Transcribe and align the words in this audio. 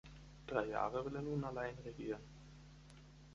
Drei 0.47 0.65
Jahre 0.65 1.05
will 1.05 1.15
er 1.15 1.21
nun 1.21 1.43
allein 1.43 1.75
regieren. 1.85 2.23